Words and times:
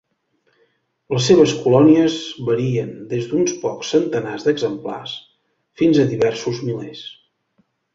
Les 1.15 1.27
seves 1.31 1.53
colònies 1.65 2.15
varien 2.49 2.91
des 3.13 3.29
d'uns 3.35 3.55
pocs 3.69 3.95
centenars 3.99 4.49
d'exemplars 4.51 5.17
fins 5.83 6.05
a 6.09 6.13
diversos 6.19 6.69
milers. 6.73 7.11